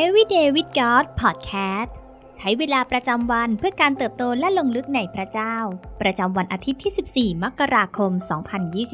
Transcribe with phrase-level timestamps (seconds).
[0.00, 1.90] Everyday with God Podcast
[2.36, 5.56] ใช้เวลาประจำวันเพื่อการเติบโตและลงลึกในพระเจ้า
[6.00, 8.12] ประจำวันอาทิตย์ที่ 14 มกราคม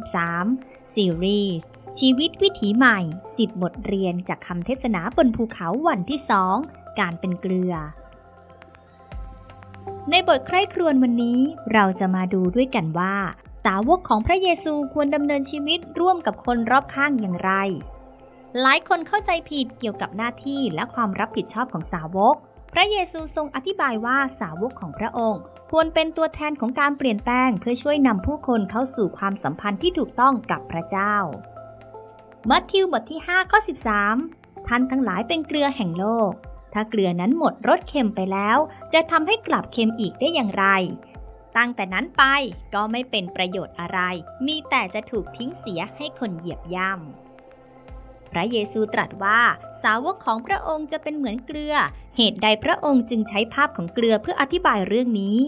[0.04, 2.98] 2023 ซีรีส์ชีวิตวิถีใหม่
[3.30, 6.20] 10 บทเรียนจากคำเทศนาบนภูเขาวันที่
[6.60, 7.74] 2 การเป็นเกลือ
[10.10, 11.38] ในบทใคร่ครวญวันนี้
[11.72, 13.14] เราจะมาดูด้วยกันว่า
[13.64, 17.52] สาวกของพระเยซูควรดำเนินชีวิตร่วมกับคนรอบข้างอย่างไร
[18.62, 22.34] หลายคนเข้าใจผิดเกี่ยวกับหน้าที่และความรับผิดชอบของสาวก
[22.72, 31.14] พระเยซูทรงอธิบายว่าสาวกของพระองค์ ควรเป็นตัวแทนของการเปลี่ยนแปลงเพื่อช่วยนำผู้คนเข้าสู่ความสัมพันธ์ที่ถูกต้องกับพระเจ้า
[32.50, 33.58] มัทธิวบทที่5ข้อ
[34.14, 36.32] 13 ท่านทั้งหลายเป็นเกลือแห่งโลก
[36.72, 38.58] ถ้าเกลือนั้นหมดรสเค็มไปแล้ว
[38.92, 40.66] จะทำให้กลับเค็มอีกได้อย่างไร
[41.56, 42.22] ตั้งแต่นั้นไป
[42.74, 43.98] ก็ไม่เป็นประโยชน์อะไร
[44.46, 47.37] มีแต่จะถูกทิ้งเสียให้คนเหยียบย่ำ
[48.32, 49.40] พระเยซูตรัสว่า
[49.82, 51.74] สาวกของพระองค์จะเป็นเหมือนเกลือ
[52.16, 55.38] เหตุใดพระองค์จึงใช้ภาพของเกลือเพื่ออธิบายเรื่องนี้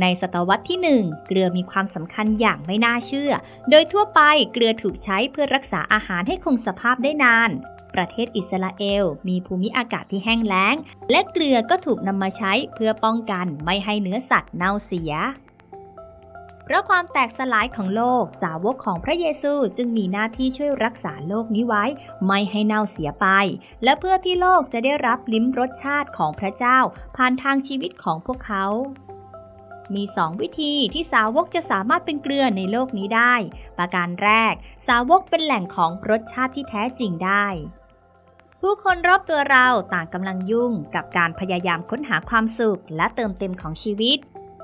[0.00, 3.32] ในศตวรรษที่หนึ่งเกลือมีความสำคัญอย่างไม่น่าเชื่อ
[3.70, 4.20] โดยทั่วไป
[4.52, 7.50] เกลือถูกใช้เพื่อรักษาอาหารให้คงสภาพได้นาน
[7.94, 10.76] ประเทศอิสราเอล มีภูมิอากาศที่แห้งแล้ง
[11.10, 15.12] และเกลือก็ถูกนำมาใช้เพื่อป้องกันไม่ให้เนื้อสัตว์เน่าเสีย
[16.64, 21.84] เพราะความแตกสลายของโลกสาวกของพระเยซูจึงมีหน้าที่ช่วยรักษาโลกนี้ไว้
[22.26, 23.26] ไม่ให้เน่าเสียไป
[23.84, 26.78] และเพื่อที่โลกจะได้รับลิ้มรสชาติของพระเจ้า
[27.16, 28.66] ผ่านทางชีวิตของพวกเขา
[29.94, 33.34] มีสองวิธีที่สาวกจะสามารถเป็นเกลือในโลกนี้ได้
[33.78, 34.54] ประการแรก
[34.88, 37.46] สาวกเป็นแหล่งของรสชาติที่แท้จริงได้
[38.60, 44.18] ผู้คนรอบตัวเราต่างกำลังยุ่งกับการพยายามค้นหาความสุขและเติมเต็มของชีวิต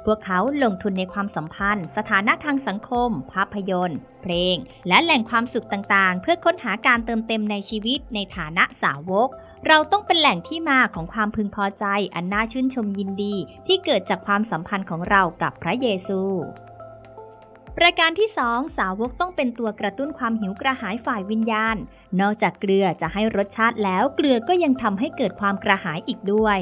[0.04, 4.56] พวกเขาลงทุนในความสัมพันธ์ สถานะทางสังคม ภาพยนตร์ เพลง
[4.88, 9.28] และแหล่งความสุขต่างๆ เพื่อค้นหาการเติมเต็มในชีวิตในฐานะสาวก
[9.66, 11.84] เราต้องเป็นแหล่งที่มาของความพึงพอใจ
[12.14, 13.34] อันน่าชื่นชมยินดี
[13.66, 16.20] ที่เกิดจากความสัมพันธ์ของเรากับพระเยซู
[17.76, 21.76] ประการที่ 2 สาวกต้องเป็นตัวกระตุ้นความหิวกระหายฝ่ายวิญญาณ
[22.20, 26.58] นอกจากเกลือจะให้รสชาติแล้วเกลือก็ยังทำให้เกิดความกระหายอีกด้วย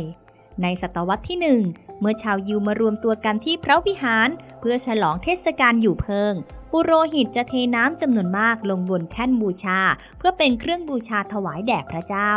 [0.63, 1.39] ในศตวรรษที่
[1.73, 4.29] 1 เมื่อชาวยิวมารวมตัวกันที่พระวิหาร
[4.61, 6.33] เพื่อฉลองเทศกาลอยู่เพิง
[6.73, 9.81] ปุโรหิตจะเทน้ำจำนวนมากลงบนแท่นบูชา
[10.19, 12.33] เพื่อเป็นเครื่องบูชาถวายแด่พระเจ้า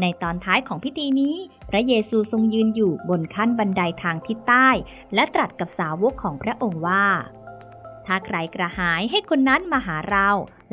[0.00, 1.36] ในตอนท้ายของพิธีนี้
[1.70, 4.68] พระเยซูทรงยืนอยู่บนขั้นบันไดทางทิศใต้
[5.14, 7.04] และตรัสกับสาวกของพระองค์ว่า
[8.12, 10.28] ถ้าใครกระหายให้คนนั้นมาหาเรา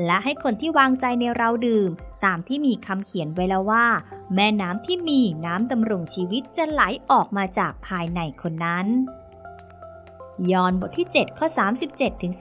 [0.06, 1.90] และให้คนที่วางใจในเราดื่ม
[2.26, 3.88] ตามที่มีคำเขียนไว้แล้วว่า
[4.36, 6.82] แม่น้ำที่มีน้ำดำรงชีวิตจะไหล
[7.12, 8.88] ออกมาจากภายในคนนั้น
[10.52, 11.48] ยอห์นบทที่ 7 ข้อ
[11.86, 12.34] 37ถึง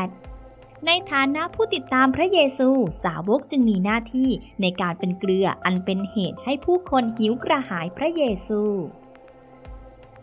[0.00, 2.68] 38ในฐานะผู้ติดตามพระเยซู
[3.04, 4.30] สาวกจึงมีหน้าที่
[4.62, 8.62] ในการเป็นเกลืออันเป็นเหตุให้ผู้คนหิวกระหายพระเยซู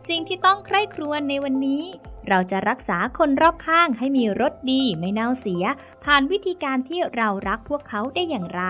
[0.07, 1.84] สิ่งที่ต้องใคร่ครวญในวันนี้
[2.28, 5.63] เราจะรักษาคนรอบข้างให้มีรสดีไม่เน่าเสีย
[6.03, 8.63] ผ่านวิธีการที่เรารักพวกเขาได้อย่างไร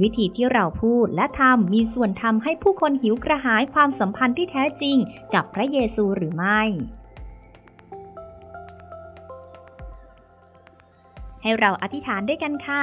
[0.00, 4.96] วิธีที่เราพูดและทำมีส่วนทำให้ผู้คนหิวกระหายความสัมพันธ์ที่แท้จริง
[5.34, 6.60] กับพระเยซูหรือไม่
[11.42, 12.82] ให้เราอธิษฐานด้วยกันค่ะ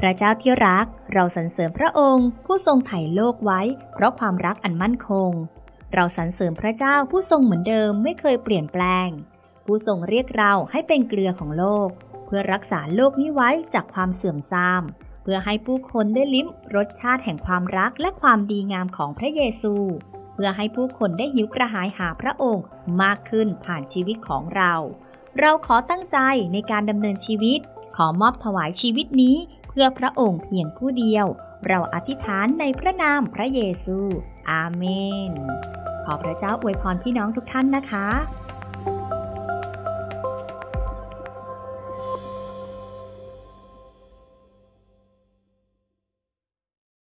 [0.00, 3.60] พระเจ้าที่รัก เราสรรเสริญพระองค์ ผู้ทรงไถ่โลกไว้
[3.94, 5.30] เพราะความรักอันมั่นคง
[5.94, 9.08] เราสรรเสริญพระเจ้าผู้ทรงเหมือนเดิมไม่เคยเปลี่ยนแปลง
[9.66, 11.88] ผู้ทรงเรียกเราให้เป็นเกลือของโลก
[12.26, 14.82] เพื่อรักษาโลกนี้ไว้จากความเสื่อมทราม
[15.22, 19.74] เพื่อให้ผู้คนได้ลิ้มรสชาติแห่งความรักและความดีงามของพระเยซู
[20.34, 22.64] เพื่อให้ผู้คนได้หิวกระหายหาพระองค์
[23.02, 24.72] มากขึ้นผ่านชีวิตของเรา
[25.40, 26.18] เราขอตั้งใจ
[26.52, 27.60] ในการดำเนินชีวิต
[27.96, 29.36] ขอมอบถวายชีวิตนี้
[29.68, 31.26] เพื่อพระองค์เพียงผู้เดียว
[31.68, 33.98] เราอธิษฐานในพระนามพระเยซู
[34.50, 34.84] อาเม
[35.28, 35.30] น
[36.04, 38.06] ขอพระเจ้าอวยพรพี่น้องทุกท่านนะคะ